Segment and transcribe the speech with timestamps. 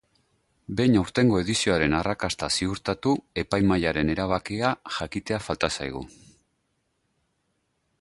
[0.77, 3.13] Behin aurtengo edizioaren arrakasta ziurtatu,
[3.43, 6.05] epaimahaiaren erabakia jakitea falta zaigu.